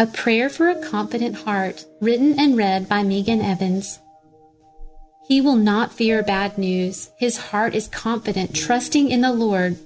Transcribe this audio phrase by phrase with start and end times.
[0.00, 3.98] A Prayer for a Confident Heart, written and read by Megan Evans.
[5.28, 7.10] He will not fear bad news.
[7.18, 9.76] His heart is confident, trusting in the Lord.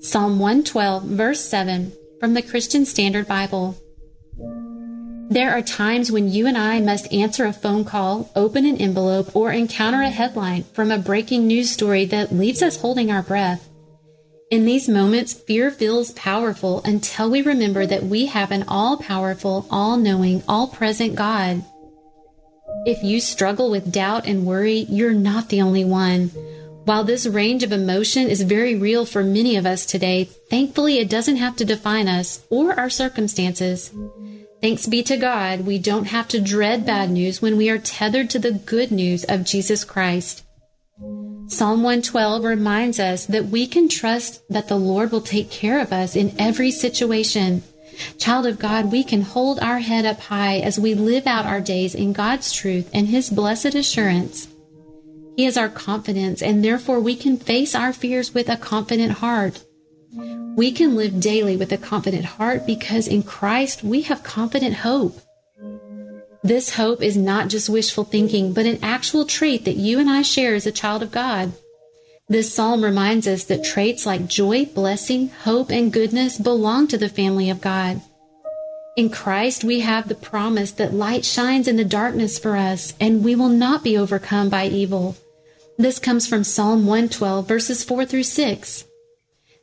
[0.00, 3.74] Psalm 112, verse 7, from the Christian Standard Bible.
[5.30, 9.34] There are times when you and I must answer a phone call, open an envelope,
[9.34, 13.66] or encounter a headline from a breaking news story that leaves us holding our breath.
[14.50, 19.66] In these moments, fear feels powerful until we remember that we have an all powerful,
[19.70, 21.64] all knowing, all present God.
[22.86, 26.28] If you struggle with doubt and worry, you're not the only one.
[26.84, 31.08] While this range of emotion is very real for many of us today, thankfully it
[31.08, 33.90] doesn't have to define us or our circumstances.
[34.60, 38.28] Thanks be to God, we don't have to dread bad news when we are tethered
[38.30, 40.43] to the good news of Jesus Christ.
[41.54, 45.92] Psalm 112 reminds us that we can trust that the Lord will take care of
[45.92, 47.62] us in every situation.
[48.18, 51.60] Child of God, we can hold our head up high as we live out our
[51.60, 54.48] days in God's truth and His blessed assurance.
[55.36, 59.62] He is our confidence, and therefore we can face our fears with a confident heart.
[60.56, 65.20] We can live daily with a confident heart because in Christ we have confident hope.
[66.44, 70.20] This hope is not just wishful thinking, but an actual trait that you and I
[70.20, 71.54] share as a child of God.
[72.28, 77.08] This psalm reminds us that traits like joy, blessing, hope, and goodness belong to the
[77.08, 78.02] family of God.
[78.94, 83.24] In Christ, we have the promise that light shines in the darkness for us, and
[83.24, 85.16] we will not be overcome by evil.
[85.78, 88.84] This comes from Psalm 112, verses 4 through 6.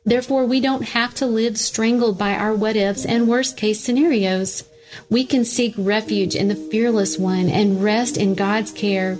[0.04, 4.64] Therefore, we don't have to live strangled by our what ifs and worst case scenarios.
[5.10, 9.18] We can seek refuge in the fearless one and rest in God's care.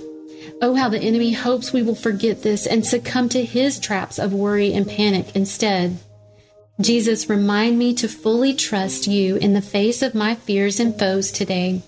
[0.61, 4.33] Oh, how the enemy hopes we will forget this and succumb to his traps of
[4.33, 5.99] worry and panic instead.
[6.81, 11.31] Jesus, remind me to fully trust you in the face of my fears and foes
[11.31, 11.83] today.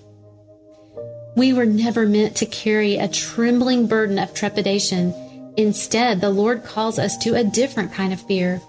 [1.36, 5.12] We were never meant to carry a trembling burden of trepidation.
[5.56, 8.60] Instead, the Lord calls us to a different kind of fear.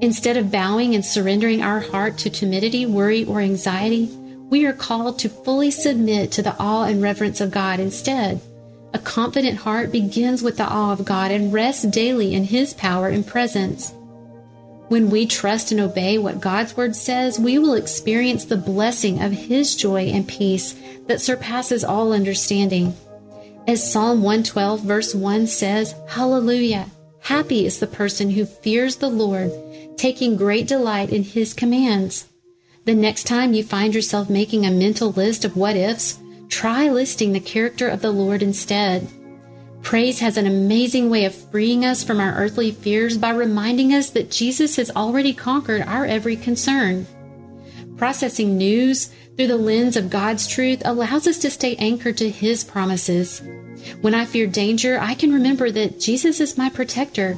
[0.00, 4.08] Instead of bowing and surrendering our heart to timidity, worry, or anxiety,
[4.50, 8.40] we are called to fully submit to the awe and reverence of God instead.
[8.94, 13.08] A confident heart begins with the awe of God and rests daily in His power
[13.08, 13.92] and presence.
[14.88, 19.32] When we trust and obey what God's Word says, we will experience the blessing of
[19.32, 20.74] His joy and peace
[21.06, 22.94] that surpasses all understanding.
[23.66, 26.86] As Psalm 112, verse 1 says, Hallelujah!
[27.20, 29.52] Happy is the person who fears the Lord,
[29.98, 32.26] taking great delight in His commands.
[32.88, 36.18] The next time you find yourself making a mental list of what ifs,
[36.48, 39.06] try listing the character of the Lord instead.
[39.82, 44.08] Praise has an amazing way of freeing us from our earthly fears by reminding us
[44.08, 47.06] that Jesus has already conquered our every concern.
[47.98, 52.64] Processing news through the lens of God's truth allows us to stay anchored to His
[52.64, 53.42] promises.
[54.00, 57.34] When I fear danger, I can remember that Jesus is my protector.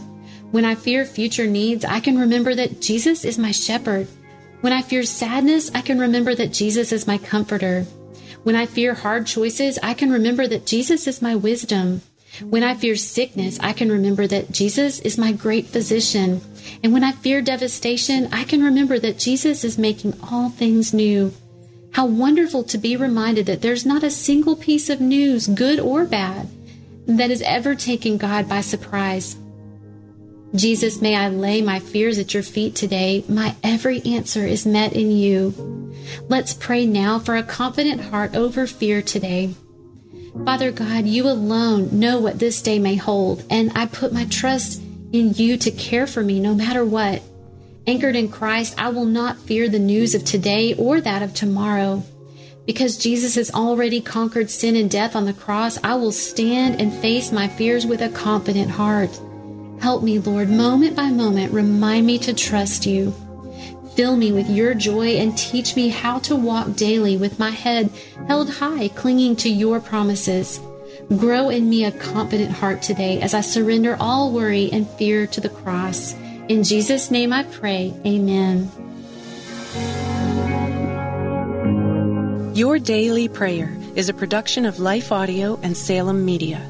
[0.53, 4.07] When I fear future needs, I can remember that Jesus is my shepherd.
[4.61, 7.85] When I fear sadness, I can remember that Jesus is my comforter.
[8.43, 12.03] When I fear hard choices, I can remember that Jesus is my wisdom.
[12.43, 16.41] When I fear sickness, I can remember that Jesus is my great physician.
[16.83, 21.33] And when I fear devastation, I can remember that Jesus is making all things new.
[21.93, 26.05] How wonderful to be reminded that there's not a single piece of news, good or
[26.05, 26.49] bad,
[27.07, 29.37] that has ever taken God by surprise.
[30.55, 33.25] Jesus, may I lay my fears at your feet today.
[33.29, 35.95] My every answer is met in you.
[36.29, 39.55] Let's pray now for a confident heart over fear today.
[40.45, 44.83] Father God, you alone know what this day may hold, and I put my trust
[45.13, 47.23] in you to care for me no matter what.
[47.87, 52.03] Anchored in Christ, I will not fear the news of today or that of tomorrow.
[52.67, 56.93] Because Jesus has already conquered sin and death on the cross, I will stand and
[56.93, 59.19] face my fears with a confident heart.
[59.81, 63.15] Help me, Lord, moment by moment, remind me to trust you.
[63.95, 67.91] Fill me with your joy and teach me how to walk daily with my head
[68.29, 70.61] held high, clinging to your promises.
[71.17, 75.41] Grow in me a confident heart today as I surrender all worry and fear to
[75.41, 76.13] the cross.
[76.49, 77.93] In Jesus' name I pray.
[78.07, 78.71] Amen.
[82.55, 86.70] Your Daily Prayer is a production of Life Audio and Salem Media.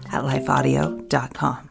[0.11, 1.70] at lifeaudio.com.